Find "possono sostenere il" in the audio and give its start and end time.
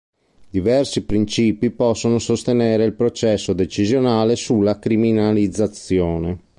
1.69-2.93